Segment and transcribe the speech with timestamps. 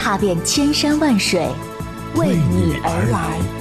[0.00, 1.46] 踏遍千山万水，
[2.14, 3.59] 为你而来。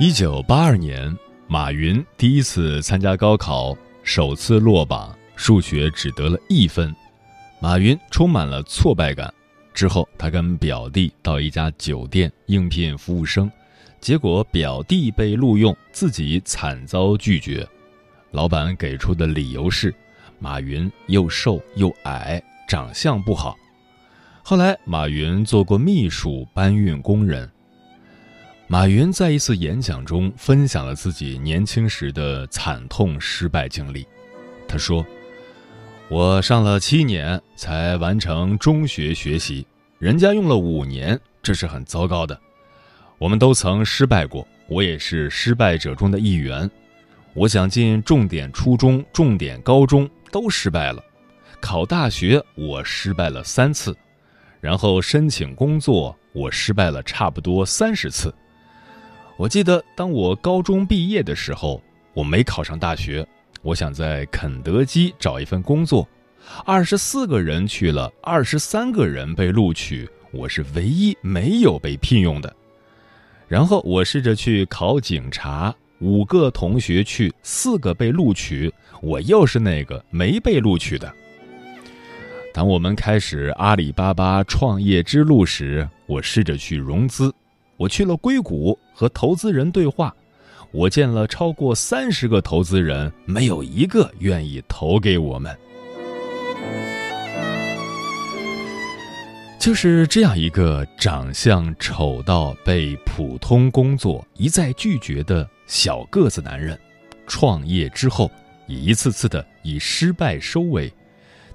[0.00, 1.12] 一九八二年，
[1.48, 6.94] 马云第一次参加高考，首次落榜，数学只得了一分，
[7.58, 9.34] 马云充满了挫败感。
[9.74, 13.50] 之后，他跟表弟到一家酒店应聘服务生，
[14.00, 17.66] 结果表弟被录用，自己惨遭拒绝。
[18.30, 19.92] 老板给出的理由是，
[20.38, 23.56] 马云又瘦又矮，长相不好。
[24.44, 27.50] 后来，马云做过秘书，搬运工人。
[28.70, 34.06] 马云在一次演讲中分享了自己年轻时的惨痛失败经历。
[34.68, 35.04] 他说
[36.10, 39.66] ：“我上了七年才完成中学学习，
[39.98, 42.38] 人家用了五年，这是很糟糕的。
[43.16, 46.70] 我们都曾失败过，我也是失败者中的一员。
[47.32, 51.02] 我想进重点初中、重点高中都失败了，
[51.58, 53.96] 考大学我失败了三次，
[54.60, 58.30] 然后申请工作我失败了差不多三十次。”
[59.38, 61.80] 我记得，当我高中毕业的时候，
[62.12, 63.24] 我没考上大学。
[63.62, 66.06] 我想在肯德基找一份工作，
[66.64, 72.52] 二十四个人去了，二十三个人被录取，我是唯一没有被聘用的。
[73.46, 81.14] 然后我试着去考警察，五个同学去，四个被录取，我又是那个没被录取的。
[82.52, 87.32] 当我们开始阿里巴巴创业之路时，我试着去融资。
[87.78, 90.12] 我去了硅谷和投资人对话，
[90.72, 95.56] 我见了超过三十个投资人，没有一个愿意投给我们。
[99.60, 106.76] 就是这样一个长相丑到被普通工作一再拒绝的小个子男人，
[107.28, 108.28] 创业之后
[108.66, 110.92] 以一次次的以失败收尾，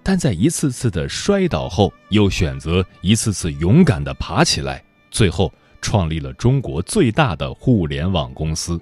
[0.02, 5.52] 但在一次次的摔倒后，又选择一次次勇敢的爬起来，最后。
[5.84, 8.80] 创立了中国最大的互联网公司，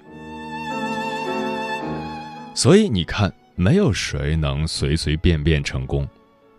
[2.53, 6.07] 所以你看，没有谁能随随便便成功。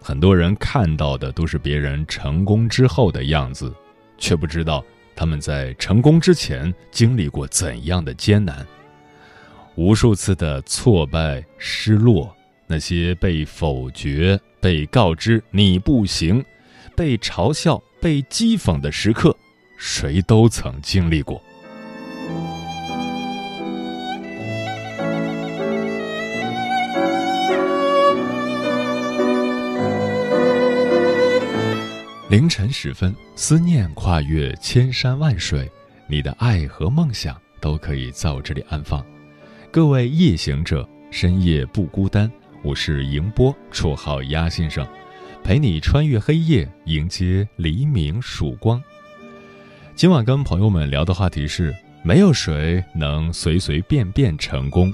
[0.01, 3.73] 很多人看到的都是别人成功之后的样子，
[4.19, 8.67] 却不知道他们在成功之前经历过怎样的艰难。
[9.77, 12.35] 无数次的挫败、失落，
[12.67, 16.45] 那些被否决、被告知你不行、
[16.97, 19.35] 被嘲笑、被讥讽的时刻。
[19.85, 21.43] 谁都曾经历过。
[32.31, 35.69] 凌晨时分，思念跨越千山万水，
[36.07, 39.05] 你的爱和梦想都可以在我这里安放。
[39.73, 42.31] 各位夜行者，深夜不孤单。
[42.63, 44.87] 我是迎波，绰号鸭先生，
[45.43, 48.81] 陪你穿越黑夜，迎接黎明曙光。
[49.95, 51.73] 今晚跟朋友们聊的话题是：
[52.03, 54.93] 没有谁能随随便便成功。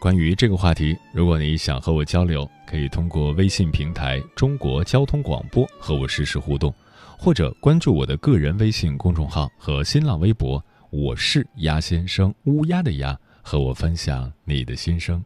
[0.00, 6.74] 关于这个话题，如果你想和我交流，可以通过微信平台“中国交通广播”和我实时互动，
[7.18, 15.22] 或者关注我的个人微信公众号和新浪微博“我是鸭先生”（乌鸦的鸭），和我分享你的心声。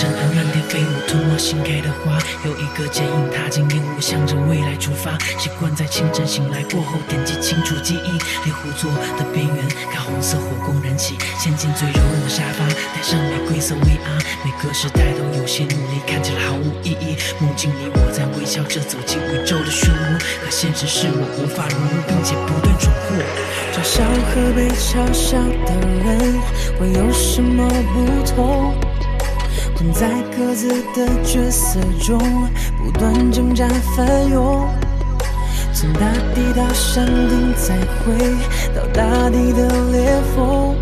[0.00, 2.16] 尘埃漫天飞舞，吞没心开的花。
[2.46, 5.12] 有一个剪影踏进烟雾，向着未来出发。
[5.36, 8.08] 习惯在清晨醒来过后，点击清除记忆。
[8.46, 12.64] 猎户座的边缘，看红色火光燃起，陷进最柔软的沙发，
[12.96, 14.24] 戴上玫瑰色 VR。
[14.42, 17.20] 每个时代都有些努力，看起来毫无意义。
[17.38, 23.20] 梦境里我在微笑着走进宇宙的漩涡，可现实是我无法融入，并且不断闯祸。
[23.76, 24.02] 嘲笑
[24.32, 25.36] 和被嘲笑
[25.66, 26.40] 的人
[26.80, 28.74] 我有什么不同？
[29.80, 30.06] 困在
[30.36, 32.18] 各自的角色中，
[32.76, 33.66] 不断挣扎
[33.96, 34.68] 翻涌。
[35.72, 36.00] 从大
[36.34, 37.74] 地到山顶，再
[38.04, 38.12] 回
[38.74, 40.76] 到大地的裂缝。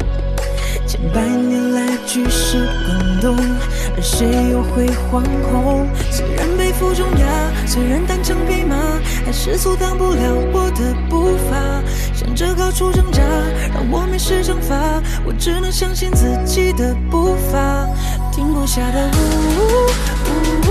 [0.84, 3.36] 千百年来，巨石滚动，
[3.94, 5.86] 而谁又会惶恐？
[6.10, 7.26] 虽然背负重压，
[7.66, 8.74] 虽然单枪匹马，
[9.24, 11.56] 还是阻挡不了我的步伐。
[12.28, 13.22] 向着高处挣扎，
[13.72, 14.76] 让我迷失蒸发，
[15.25, 17.88] 我只能相信自己的步伐。
[18.30, 19.16] 停不下的呜
[20.28, 20.36] 呜
[20.66, 20.70] 呜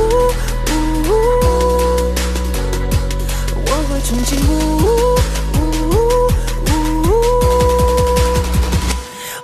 [0.70, 0.76] 呜
[1.10, 1.12] 呜，
[3.66, 4.86] 我会重新呜呜
[5.58, 5.60] 呜
[7.10, 7.10] 呜。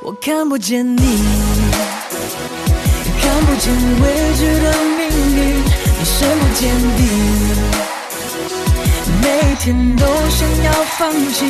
[0.03, 1.01] 我看不见你，
[3.19, 3.73] 看不见
[4.03, 4.05] 未
[4.37, 5.01] 知的命
[5.35, 5.39] 运，
[5.97, 6.61] 你深不见
[6.95, 7.01] 底。
[9.21, 9.25] 每
[9.59, 11.45] 天都想要放弃，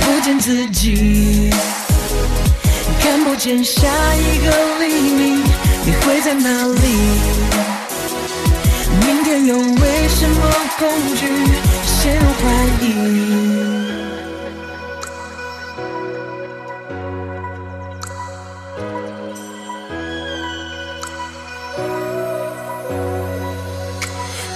[0.00, 1.50] 不见自己，
[3.00, 4.50] 看不见下一个
[4.80, 5.42] 黎明，
[5.84, 6.82] 你会在哪里？
[9.06, 10.40] 明天又为什么
[10.78, 11.26] 恐惧，
[11.84, 12.42] 陷入怀
[12.80, 12.84] 疑？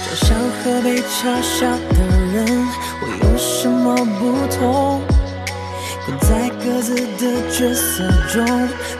[0.03, 0.25] 嘲笑
[0.63, 1.55] 和被嘲笑
[1.89, 1.97] 的
[2.33, 2.35] 人
[3.01, 5.01] 我有什么不同？
[6.77, 8.45] 各自的角色中，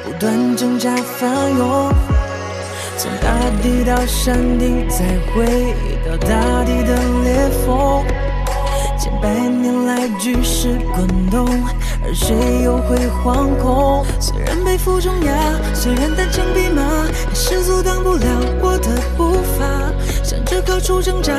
[0.03, 1.93] 不断挣扎翻涌。
[2.97, 3.29] 从大
[3.61, 8.03] 地到山顶，再回到大地的裂缝。
[8.97, 11.47] 千百年来，局势滚动，
[12.03, 14.03] 而谁又会惶恐？
[14.19, 15.35] 虽然背负重压，
[15.75, 16.81] 虽然单枪匹马，
[17.29, 18.25] 还是阻挡不了
[18.59, 19.93] 我的步伐。
[20.23, 21.31] 向着高处挣扎，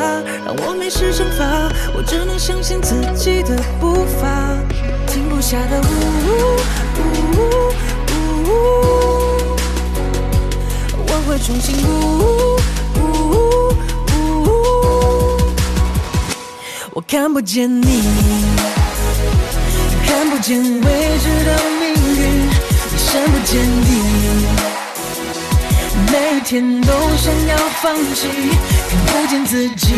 [0.47, 1.45] 让我没时蒸发，
[1.97, 4.29] 我只能相信自己的步伐。
[5.49, 5.83] 下的呜
[6.29, 6.29] 呜
[6.99, 7.01] 呜
[7.39, 7.41] 呜
[8.45, 8.53] 呜，
[11.07, 11.89] 我会重新呜
[13.01, 13.03] 呜
[14.13, 14.15] 呜
[14.45, 14.47] 呜。
[16.93, 18.03] 我看不见你，
[20.07, 22.21] 看不见未知的命运，
[22.91, 23.51] 你深不见
[23.87, 23.91] 底。
[26.13, 28.29] 每天都想要放弃，
[29.07, 29.95] 看不见自己，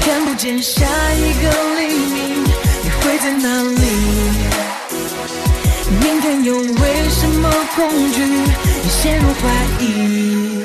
[0.00, 0.86] 看不见下
[1.16, 1.50] 一个
[1.80, 1.91] 黎，
[3.12, 3.84] 会在哪里？
[6.00, 9.52] 明天又为什么恐惧，你陷入怀
[9.84, 10.62] 疑？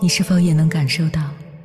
[0.00, 1.20] 你是否也能感受到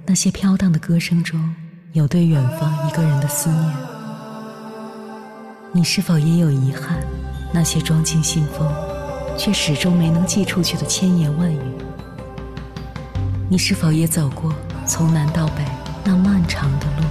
[0.05, 1.55] 那些飘荡的歌声中
[1.93, 3.88] 有对远方一个人的思念？
[5.71, 6.97] 你是否也有遗憾？
[7.53, 8.67] 那些装进信封
[9.37, 11.59] 却始终没能寄出去的千言万语？
[13.47, 14.51] 你是否也走过
[14.87, 15.63] 从南到北
[16.03, 17.03] 那漫长的路？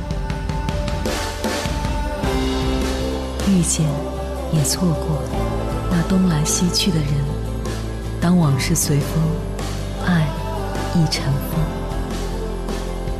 [3.49, 3.87] 遇见，
[4.53, 5.23] 也错过
[5.89, 7.07] 那东来西去的人。
[8.21, 9.23] 当往事随风，
[10.05, 10.27] 爱。
[10.95, 11.61] 已尘风，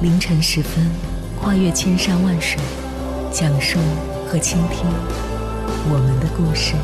[0.01, 0.91] 凌晨时分，
[1.39, 2.59] 跨越千山万水，
[3.31, 3.79] 讲述
[4.27, 4.89] 和倾听
[5.91, 6.75] 我们的故事。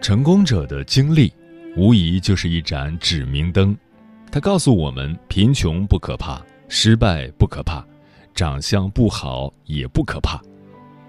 [0.00, 1.30] 成功者的经历，
[1.76, 3.76] 无疑就是一盏指明灯。
[4.32, 7.84] 他告诉我们：贫穷不可怕，失败不可怕，
[8.34, 10.40] 长相不好也不可怕，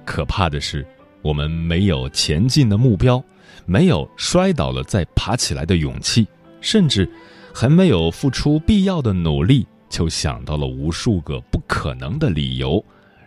[0.05, 0.85] 可怕的是
[1.21, 3.23] 我们没有前进的目标，
[3.65, 6.27] 没有摔倒了再爬起来的勇气，
[6.61, 7.09] 甚至
[7.53, 12.83] 还没有付出必要的努力，就想到了无数个不可能的理由，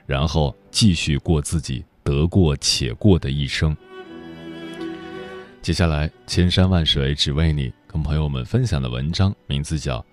[0.07, 3.77] 然后继续过自己得过且过的一生。
[5.61, 7.73] 接下来，千山万水只为你。
[7.87, 9.99] 跟朋友们分享的文章名字叫《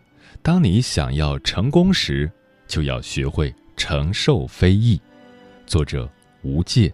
[0.41, 2.29] 当你想要成功时，
[2.67, 4.97] 就要学会承受非议》，
[5.65, 6.07] 作者
[6.41, 6.93] 吴界。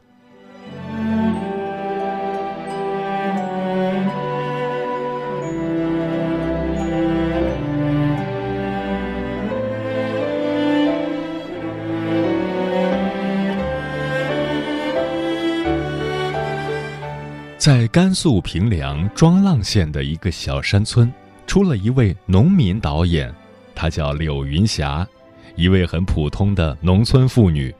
[17.95, 21.09] 甘肃平凉庄浪县的一个小山村，
[21.47, 23.33] 出了一位农民导演，
[23.73, 25.07] 她叫柳云霞，
[25.55, 27.73] 一位很普通的农村妇女。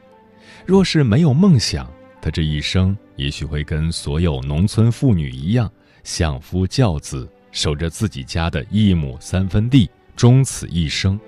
[0.66, 1.92] 若是没有梦想，
[2.22, 5.70] 她这一生也许会跟所有农村妇女一样，
[6.06, 11.20] 相夫教子，守着自己家的一亩三分地，终此一生。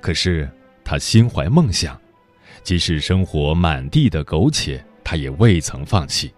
[0.00, 0.48] 可是
[0.84, 2.00] 他心怀梦想，
[2.62, 6.32] 即使生活满地的苟且，他也未曾放弃。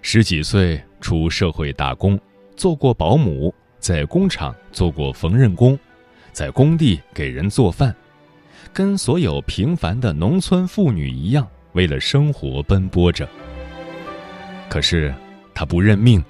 [0.00, 2.18] 十几岁出社会打工，
[2.56, 5.78] 做过保姆，在工厂做过缝纫工，
[6.32, 7.94] 在工地给人做饭，
[8.72, 13.28] 跟所有平凡的农村妇女一样，为了生活奔波着。
[14.68, 15.14] 可是
[15.54, 16.22] 他不认命，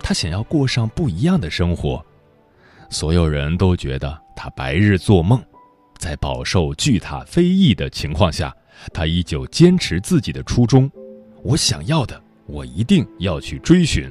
[0.00, 2.04] 他想要过上不一样的生活。
[2.88, 5.40] 所有人都觉得他白日做梦，
[5.98, 8.54] 在饱受巨塔非议的情况下，
[8.92, 10.90] 他依旧坚持自己的初衷。
[11.42, 12.20] 我想要的。
[12.50, 14.10] 我一定要去追寻。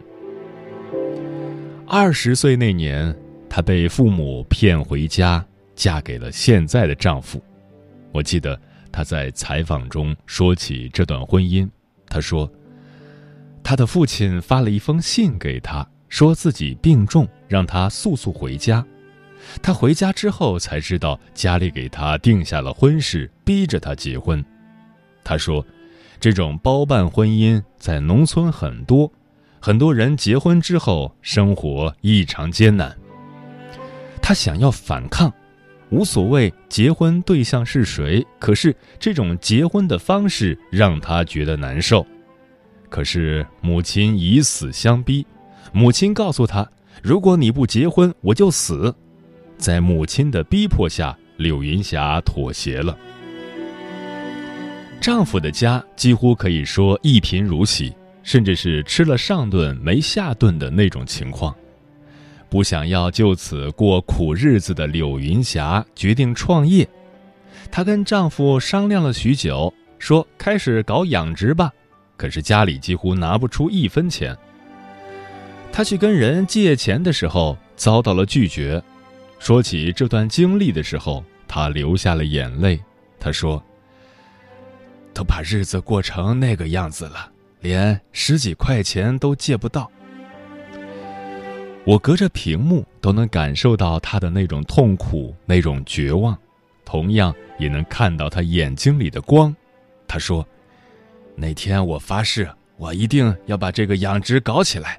[1.85, 3.15] 二十岁那年，
[3.49, 7.43] 她被父母骗回家，嫁给了现在的丈夫。
[8.11, 8.59] 我记得
[8.91, 11.67] 她在采访中说起这段婚姻，
[12.07, 12.49] 她说
[13.63, 18.85] ：“她的父亲发了一封信给她，说自己病重，让她速速回家。
[19.61, 24.43] 她回家之后才知道，家里给她定下了婚事，逼着她结婚。”
[25.25, 25.65] 她说。
[26.19, 29.11] 这种包办婚姻在农村很多，
[29.59, 32.95] 很多人结婚之后生活异常艰难。
[34.21, 35.31] 他想要反抗，
[35.89, 42.05] 无所谓结婚对象是谁，可是这种结婚的方式让他觉得难受。
[42.89, 45.25] 可是母亲以死相逼，
[45.71, 46.69] 母亲告诉他
[47.01, 48.93] ：“如果你不结婚，我就死。”
[49.57, 52.97] 在母亲的逼迫下，柳云霞妥协了。
[55.01, 61.55] 丈夫的家几乎可以说一贫如洗，甚至是吃了上顿没下顿的那种情况。
[62.49, 66.87] 不想要就此过苦日子的柳云霞决定创业。
[67.71, 71.71] 她跟丈夫商量了许久，说开始搞养殖吧。
[72.17, 74.35] 可是家里几乎拿不出一分钱。
[75.71, 78.81] 她去跟人借钱的时候遭到了拒绝。
[79.39, 82.77] 说起这段经历的时候，她流下了眼泪。
[83.17, 83.63] 她说。
[85.19, 89.91] 都把日子过成那个样子了，连十几块钱都借不到。
[91.83, 96.39] 我隔着屏幕都能感受到他的那种痛苦、那种绝望，
[96.85, 99.53] 同样也能看到他眼睛里的光。
[100.07, 100.47] 他说
[101.35, 104.97] ：“那天我发誓，我一定要把这个养殖搞起来。”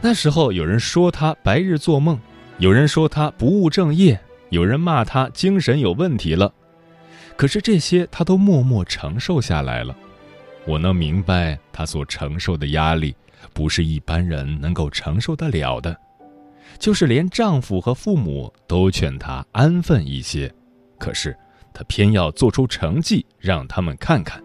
[0.00, 2.16] 那时候有人说他白日做梦，
[2.58, 4.20] 有人说他不务正业，
[4.50, 6.54] 有人骂他精神有问题了。
[7.40, 9.96] 可是这些，她都默默承受下来了。
[10.66, 13.16] 我能明白她所承受的压力，
[13.54, 15.96] 不是一般人能够承受得了的。
[16.78, 20.52] 就是连丈夫和父母都劝她安分一些，
[20.98, 21.34] 可是
[21.72, 24.38] 她偏要做出成绩让他们看看。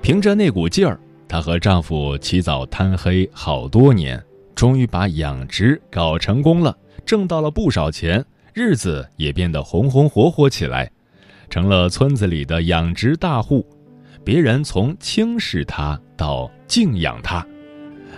[0.00, 4.18] 凭着那股劲儿，她和丈夫起早贪黑好多年，
[4.54, 8.24] 终于把养殖搞成功了，挣到了不少钱。
[8.54, 10.88] 日子也变得红红火火起来，
[11.54, 13.64] 成了村子里的养殖大户。
[14.24, 17.46] 别人从轻视她到敬仰她，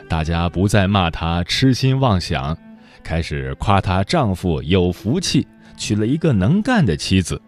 [0.08, 2.56] 大家不再骂她痴心妄想，
[3.04, 7.38] 开始夸她丈夫有福气，娶了一个能干的妻子。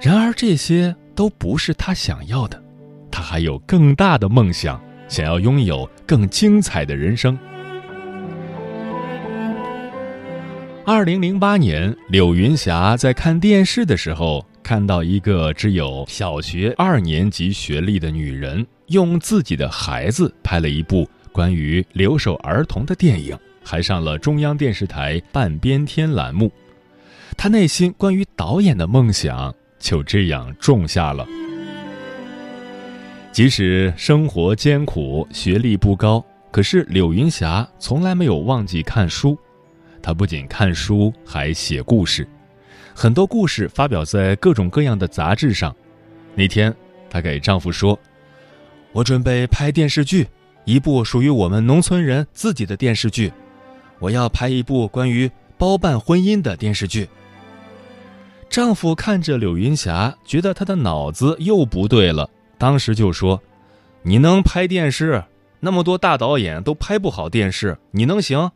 [0.00, 2.58] 然而这些都不是她想要的，
[3.10, 7.38] 她还有更大的梦想，想要拥有更精彩的人生。
[10.88, 26.52] 二零零八年，柳云霞在看电视的时候，看到一个只有小学二年级学历的女人，用自己的孩子拍了一部关于留守儿童的电影，还上了中央电视台半边天栏目。
[27.36, 31.26] 她内心关于导演的梦想就这样种下了。
[33.32, 39.36] 即使生活艰苦，学历不高，可是柳云霞从来没有忘记看书。
[40.06, 42.28] 她不仅看书，还写故事，
[42.94, 45.74] 很多故事发表在各种各样的杂志上。
[46.36, 46.72] 那天，
[47.10, 47.98] 她给丈夫说
[48.94, 50.28] ：“我准备拍电视剧，
[50.64, 53.32] 一部属于我们农村人自己的电视剧。
[53.98, 57.08] 我要拍一部关于包办婚姻的电视剧。”
[58.48, 63.42] 丈夫看着柳云霞，觉得她的脑子又不对了，当时就说
[64.06, 65.24] ：“你能拍电视？
[65.58, 68.48] 那么多大导演都拍不好电视，你能行？”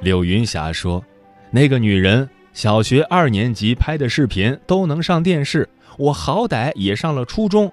[0.00, 1.04] 柳云霞说
[1.50, 7.72] ：“那个女人小学二年级拍的视频都能上电视，我好歹也上了初中。”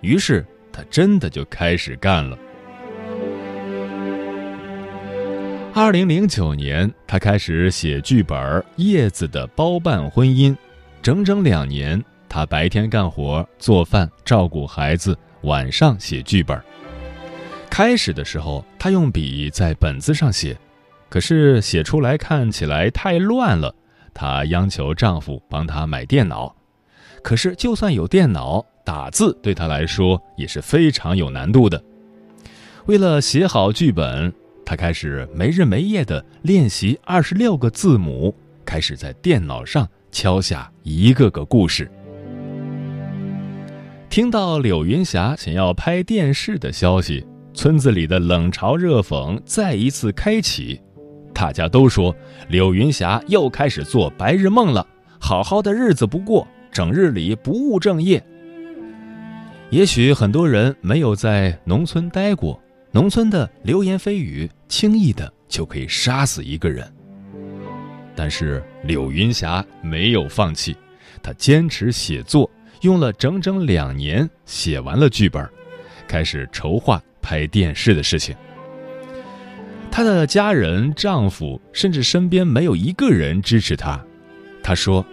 [0.00, 2.38] 于是她真的就开始干了。
[5.74, 8.38] 二零零九年，她开始写剧本
[8.76, 10.52] 《叶子的包办婚姻》，
[11.00, 16.60] 整整两年，她白天干活、做饭、照顾孩子，晚上写剧本。
[17.70, 20.54] 开始的时候，她用笔在本子上写，
[21.12, 23.74] 可是写出来看起来太乱了。
[24.14, 26.56] 她央求丈夫帮她买电脑，
[27.22, 31.84] 可是就算有电脑，打字对她来说也是非常有难度的。
[32.86, 34.32] 为了写好剧本，
[34.64, 41.90] 她开始没日没夜地练习二十六个字母，开始在电脑上敲下一个个故事。
[44.08, 50.80] 听到柳云霞想要拍电视的消息，村子里的冷嘲热讽再一次开启。
[51.34, 52.14] 大家都说
[52.48, 54.86] 柳云霞又开始做白日梦了，
[55.18, 58.22] 好好的日子不过，整日里不务正业。
[59.70, 62.60] 也许很多人没有在农村待过，
[62.90, 66.86] 农村的流言蜚语轻易的就可以杀死一个人。
[68.14, 70.76] 但是柳云霞没有放弃，
[71.22, 72.50] 她坚持写作。
[72.82, 75.48] 用了整整两年写完了剧本，
[76.08, 78.34] 开始筹划拍电视的事情。
[79.92, 84.02] 她的家人、丈夫甚至身边没有一个人支持她。
[84.62, 85.04] 她说：“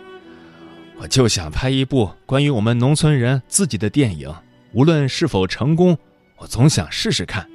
[0.98, 4.34] 我就想拍一部关于我们农村人自己的电影，
[4.72, 5.98] 无论是否成功，
[6.38, 7.46] 我总想试试看。”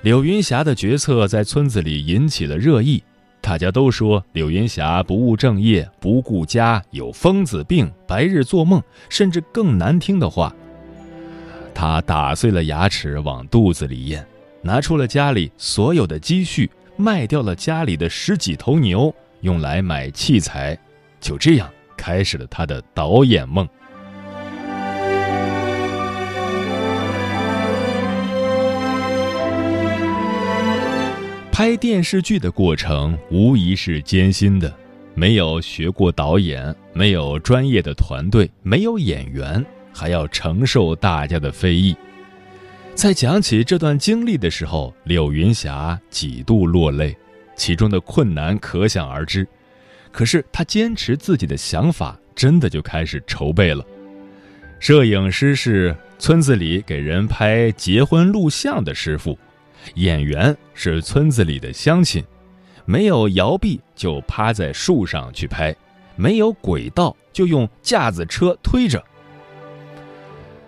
[0.00, 3.02] 柳云霞的决策在村子里引起了热议。
[3.42, 10.52] 大家都说柳云霞不务正业、不顾家、有疯子病、白日做梦，甚至更难听的话。
[11.74, 14.26] 她打碎了牙齿往肚子里咽，
[14.66, 20.76] 拿出了家里所有的积蓄，卖掉了家里的十几头牛，用来买器材，
[21.20, 23.64] 就这样开始了他的导演梦。
[31.52, 34.74] 拍电视剧的过程无疑是艰辛的，
[35.14, 41.96] 没有学过导演，没有专业的团队，没有演员，还要承受大家的非议。
[42.96, 47.14] 在讲起这段经历的时候，柳云霞几度落泪，
[47.54, 49.46] 其中的困难可想而知。
[50.10, 53.84] 可是她坚持自己的想法，真的就开始筹备了。
[54.80, 59.38] 摄影师是村子里给人拍结婚录像的师傅。
[59.96, 62.24] 演员是村子里的乡亲，
[62.86, 65.76] 没有摇臂就趴在树上去拍，
[66.16, 69.04] 没有轨道就用架子车推着。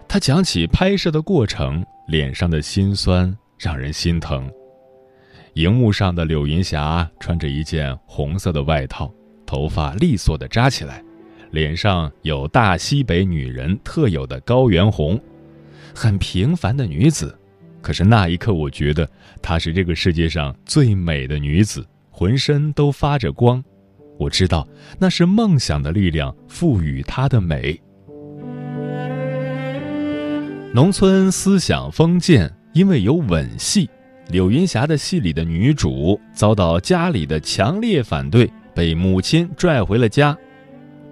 [0.07, 4.51] 他讲起拍摄的过程，脸上的辛酸让人心疼。
[5.53, 9.13] 荧幕上的柳云霞穿着一件红色的外套，
[9.45, 11.05] 头发利索的扎起来，
[11.51, 15.21] 脸上有大西北女人特有的高原红，
[15.95, 17.39] 很平凡的女子。
[17.83, 19.09] 可是那一刻，我觉得
[19.43, 23.63] 她是这个世界上最美的女子，浑身都发着光。
[24.19, 24.67] 我知道
[24.99, 27.79] 那是梦想的力量赋予她的美。
[30.79, 33.91] 农村思想封建，因为有吻戏，
[34.29, 40.39] 柳云霞的戏里的女主遭到家里的强烈反对，被母亲拽回了家。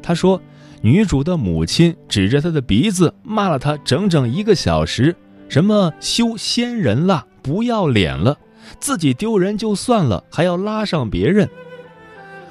[0.01, 0.41] 她说，
[0.83, 5.17] 女主的母亲指着她的鼻子骂了她整整一个小时。
[5.49, 8.39] 什么修仙人了，不要脸了，
[8.79, 11.51] 自己丢人就算了，还要拉上别人。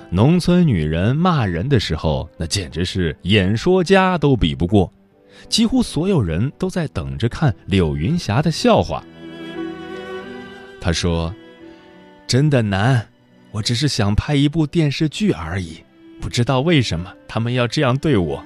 [0.09, 4.91] 农村女人骂人的时候，那简直是演说家都比不过，
[5.49, 9.03] 几乎所有人都在等着看柳云霞的笑话。
[10.81, 11.33] 她说
[12.27, 13.07] ：“真的难，
[13.51, 15.83] 我只是想拍一部电视剧而已，
[16.19, 18.43] 不知道为什么他们要这样对我。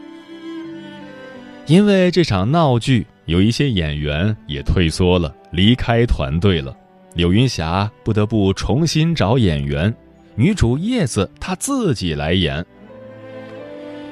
[1.68, 6.76] 因为这场闹剧。”有一些演员也退缩了，离开团队了。
[7.14, 9.96] 柳云霞不得不重新找演员，
[10.34, 12.66] 女主叶子她自己来演。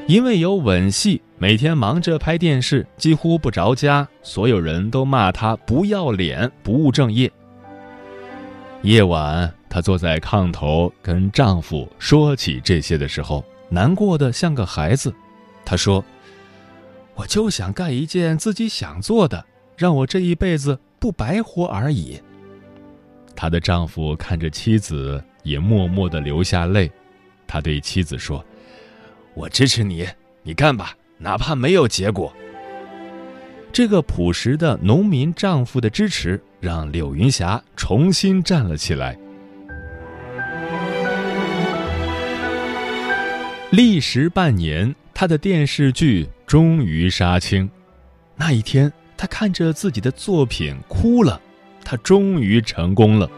[0.08, 7.30] 因为有吻戏，每天忙着拍电视，几乎不着家，所有人都骂她不要脸、不务正业。
[8.84, 15.13] 夜晚，她坐在炕头跟丈夫说起这些的时候，难过的像个孩子。
[15.65, 16.04] 她说。
[17.15, 19.43] 我就想干一件自己想做的，
[19.76, 22.22] 让我这一辈子不白活而已。
[23.36, 26.91] 她的丈夫看着妻子，也默默的流下泪。
[27.48, 28.46] 他对妻子说
[29.38, 30.08] ：“我支持你，
[30.41, 32.34] 你干吧，哪怕没有结果。”
[33.71, 39.15] 这个朴实的农民丈夫的支持，让柳云霞重新站了起来。
[43.69, 46.28] 历时半年，她的电视剧。
[46.47, 47.69] 终于杀青，
[48.38, 51.41] 那一天，他看着自己的作品哭了。
[51.84, 53.30] 他终于成功了，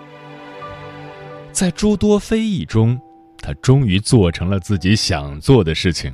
[1.52, 3.02] 在诸多非议中，
[3.42, 6.14] 他终于做成了自己想做的事情。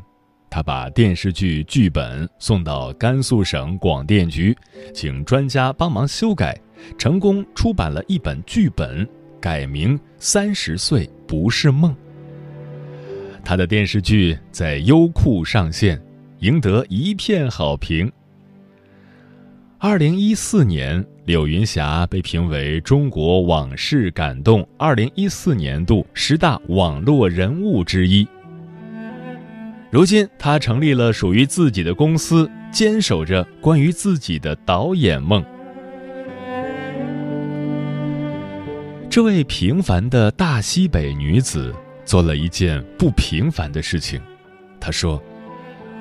[0.50, 4.56] 他把电视剧剧本送到甘肃省广电局，
[4.94, 6.58] 请专家帮忙修改，
[6.98, 9.06] 成功出版了一本剧本，
[9.42, 11.92] 改名《三十岁不是梦》。
[13.44, 16.02] 他的电视剧在优酷上线，
[16.40, 18.10] 赢得一片好评。
[19.78, 28.28] 二零一四年，柳云霞被评为中国往事感动二零一四年度十大网络人物之一。
[29.92, 35.44] 如今，他成立了属于自己的公司，坚守着关于自己的导演梦。
[39.10, 41.74] 这位平凡的大西北女子。
[42.06, 44.22] 做了一件不平凡的事情，
[44.80, 45.20] 她说：“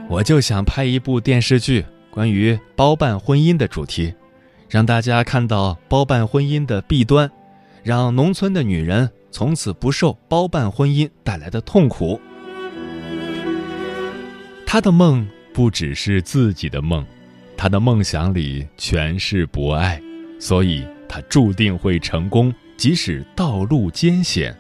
[0.07, 4.13] 我就想拍一部电视剧，关于包办婚姻的主题，
[4.68, 7.31] 让大家看到包办婚姻的弊端，
[7.83, 12.20] 让农村的女人从此不受包办婚姻带来的痛苦。”
[14.66, 17.07] 他的梦不只是自己的梦，
[17.57, 20.03] 他的梦想里全是博爱，
[20.40, 24.57] 所以他注定会成功，即使道路艰险。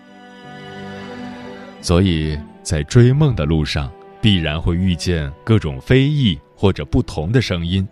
[1.80, 3.90] 所以在追梦的路上，
[4.20, 7.86] 必然会遇见各种非议或者不同的声音，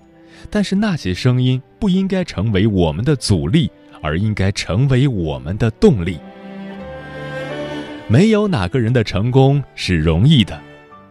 [0.51, 6.19] 但是那些声音不应该成为我们的阻力，而应该成为我们的动力。
[8.09, 10.61] 没有哪个人的成功是容易的，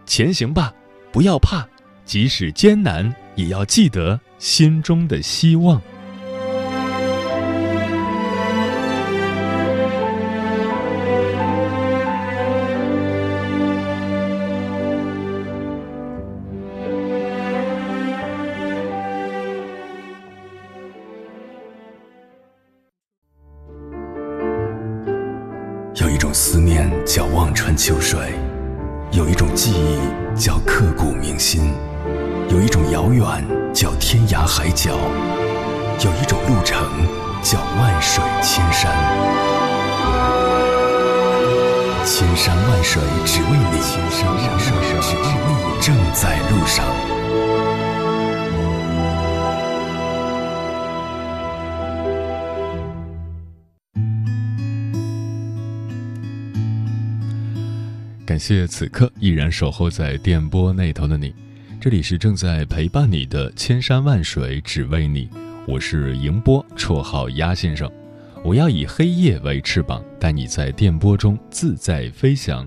[0.06, 0.74] 前行吧，
[1.12, 1.68] 不要怕，
[2.06, 5.82] 即使艰难，也要记得心中的希望。
[58.32, 61.36] 感谢此刻依然守候在电波那头的你，
[61.82, 65.30] 这里是正在陪伴你的千山万水只为你，
[65.68, 67.92] 我是迎波，绰号鸭先生，
[68.42, 72.66] 我要以黑夜为翅膀，带你在电波中自在飞翔。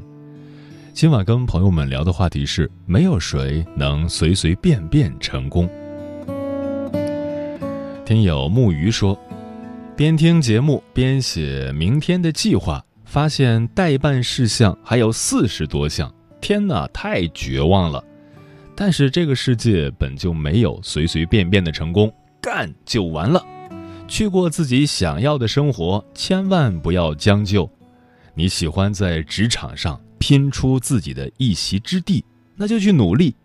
[0.93, 5.67] 今晚跟朋友们聊的话题是：没有谁能随随便便成功。
[8.05, 9.19] 听友木鱼说，
[9.97, 12.85] 边听节目边写明天的计划。
[13.15, 18.03] 发现代办事项还有四十多项，天哪，太绝望了！
[18.75, 23.41] 但是这个世界本就没有随随便便的成功，干就完了，
[24.09, 27.71] 去过自己想要的生活，千万不要将就。
[28.35, 32.25] 你喜欢在职场上拼出自己的一席之地，
[32.57, 33.37] 那就去努力。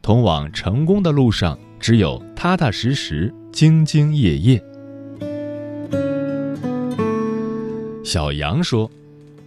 [0.00, 4.64] 通往成功的路上，只有踏踏实实、兢兢业业。
[8.02, 8.90] 小杨说。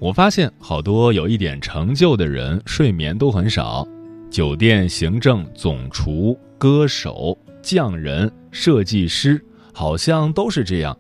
[0.05, 3.87] 我发现好多有一点成就的人睡眠都很少，
[4.29, 10.95] 酒店行政总厨、歌手、匠人、设计师，好像都是这样。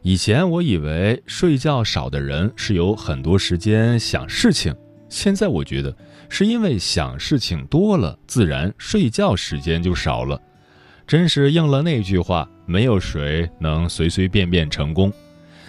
[0.00, 4.74] 以前我以为睡觉少的人是有很多时间想事情，
[5.10, 5.94] 现在我觉得
[6.30, 10.40] 是因为想事情多了，自然睡觉时间就少了。
[11.06, 15.12] 真是应了那句话：没有谁能随随便便成功。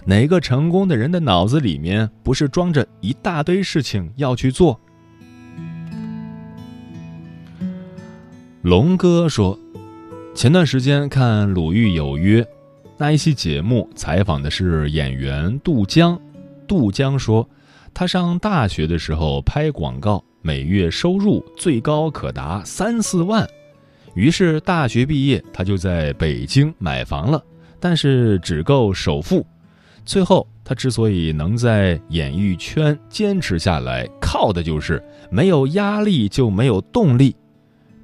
[0.04, 4.78] 哪个成功的人的脑子里面不是装着一大堆事情要去做？
[8.62, 9.58] 龙哥说，
[10.34, 12.42] 前段时间看《鲁豫有约》，
[12.96, 16.20] 那一期节目采访的是演员杜江。
[16.66, 17.48] 杜江说，
[17.94, 23.46] 他上大学的时候拍广告，每月收入最高可达三四万，
[24.14, 27.42] 于是大学毕业他就在北京买房了，
[27.78, 29.46] 但是只够首付。
[30.04, 37.34] 最后，他之所以能在演艺圈坚持下来，靠的就是没有压力就没有动力。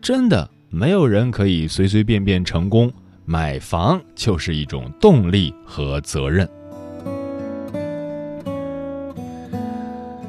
[0.01, 2.91] 真的，没有人可以随随便便成功。
[3.25, 6.49] 买房就是一种动力和责任。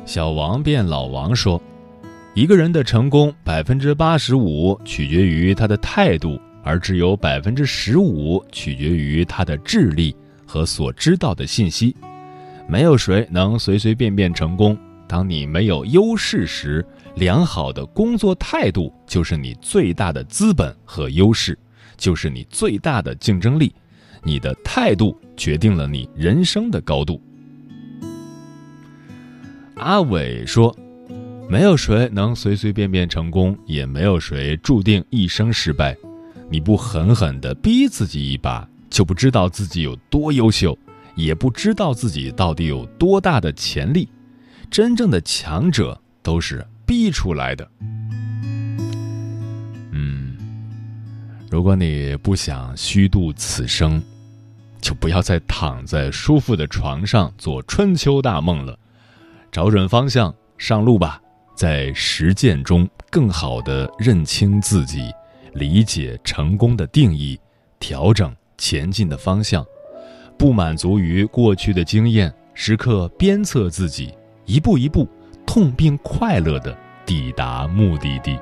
[0.05, 1.61] 小王变老王说
[2.35, 10.13] ：“一个人的成功，百分之八十五取决于他的态度，而只有百分之十五取决于他的智力。”
[10.49, 11.95] 和所知道的信息，
[12.67, 14.75] 没有谁能随随便便成功。
[15.07, 16.83] 当你没有优势时，
[17.15, 21.55] 良好的工作态度就是你最大的资本和优势，
[21.97, 23.71] 就是你最大的竞争力。
[24.23, 27.21] 你的态度决定了你人生的高度。
[29.75, 30.75] 阿伟说
[31.47, 35.95] ：“没有谁能随随便便成功，也没有谁注定一生失败。
[36.49, 40.77] 你不狠狠地逼自己一把，就不知道自己有多优秀，
[41.15, 44.09] 也不知道自己到底有多大的潜力。
[44.69, 47.69] 真正的强者都是逼出来的。”
[49.91, 50.37] 嗯，
[51.49, 54.01] 如果你不想虚度此生，
[54.81, 58.77] 就不要再躺在舒服的床上做春秋大梦了。
[59.51, 61.21] 找准方向，上路吧！
[61.55, 65.11] 在实践中更好的认清自己，
[65.53, 67.37] 理解成功的定义，
[67.79, 69.65] 调整前进的方向。
[70.37, 74.13] 不满足于过去的经验，时刻鞭策自己，
[74.45, 75.07] 一步一步
[75.45, 78.39] 痛并快乐地抵达目的地。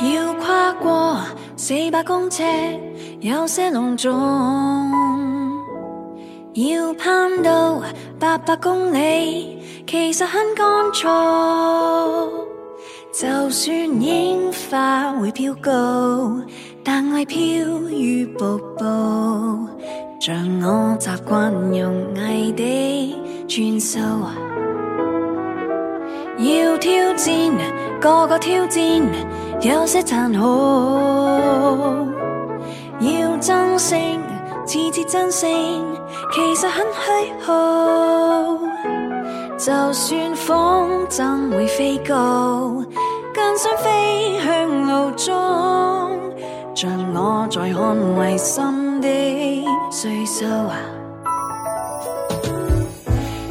[0.00, 1.20] 要跨过
[1.56, 2.42] 四百公尺，
[3.20, 4.10] 有些隆重。
[6.54, 7.82] 要攀到
[8.18, 12.47] 八百公里，其实很干燥。
[13.20, 16.40] 就算樱花会飘高，
[16.84, 17.36] 但爱飘
[17.90, 18.84] 于瀑布。
[20.20, 23.16] 像我习惯用艺的
[23.48, 23.98] 转数，
[26.38, 27.34] 要挑战
[28.00, 28.82] 个个挑战，
[29.62, 30.46] 有些残酷。
[33.00, 33.98] 要争胜，
[34.64, 35.50] 次次争胜。
[36.32, 38.60] 其实很虚耗，
[39.58, 42.14] 就算风筝会飞高，
[43.34, 45.34] 更想飞向路中，
[46.76, 49.08] 像我在捍卫心的
[49.90, 50.78] 岁数啊。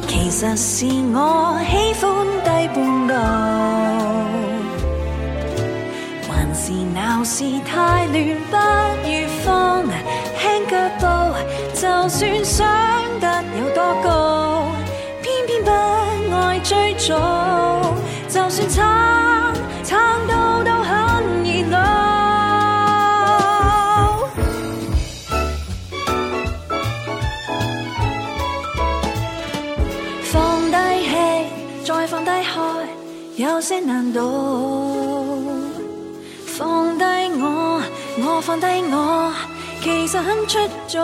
[0.06, 2.08] 其实是我喜欢
[2.42, 3.12] 低半度，
[6.26, 8.16] 还是闹市太乱，
[8.50, 8.56] 不
[9.04, 9.12] 如
[9.44, 9.46] 放
[10.38, 10.40] 轻
[10.70, 11.04] 脚步。
[11.74, 12.66] 就算想
[13.20, 13.24] 得
[13.60, 14.08] 有多高，
[16.68, 17.14] 追逐。
[18.28, 18.84] 就算撑
[19.82, 20.92] 撑到都很
[21.42, 21.76] 热闹，
[30.24, 30.76] 放低
[31.08, 31.10] 气，
[31.86, 32.60] 再放低海，
[33.36, 34.20] 有些难度。
[36.44, 37.04] 放低
[37.40, 37.80] 我，
[38.18, 39.32] 我放低我。
[39.80, 41.00] 其实很出众，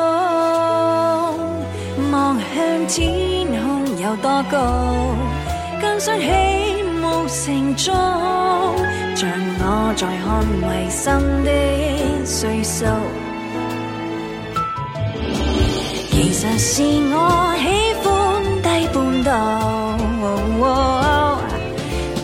[2.12, 4.59] 望向天空有多高，
[6.05, 6.27] 想起
[7.01, 7.95] 雾城中，
[9.17, 9.27] 像
[9.59, 9.64] 我
[9.97, 11.03] 在捍卫心
[11.43, 11.49] 的
[12.27, 12.85] 岁数。
[16.11, 17.17] 其实是我
[17.57, 17.64] 喜
[18.03, 18.05] 欢
[18.61, 19.31] 低半度，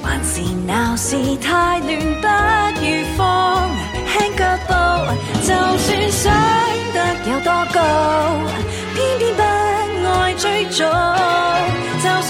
[0.02, 0.28] 还是
[0.66, 1.88] 闹市太乱，
[2.74, 3.18] 不如放
[4.12, 4.70] 轻脚步。
[5.40, 6.20] 就算想
[6.92, 6.96] 得
[7.30, 7.80] 有多高，
[8.94, 9.40] 偏偏不
[10.20, 10.84] 爱追逐。
[12.02, 12.28] 就算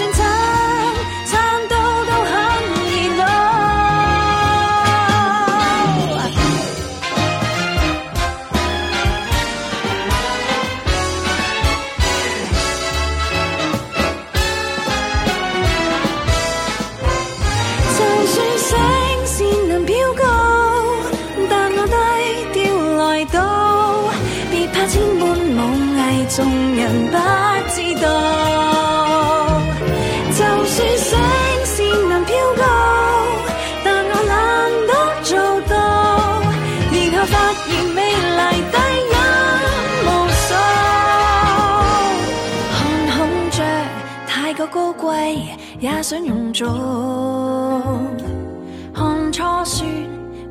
[45.01, 45.37] 贵，
[45.79, 46.69] 也想用做。
[48.93, 49.83] 看初雪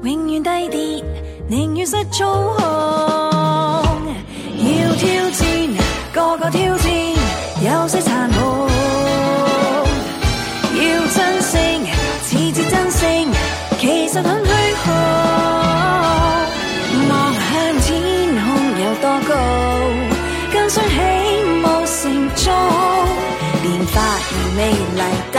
[0.02, 1.04] 永远低跌。
[1.48, 2.64] 宁愿失操控，
[4.58, 5.46] 要挑战，
[6.12, 6.90] 个个挑战，
[7.62, 8.39] 有些残酷。
[25.00, 25.29] 更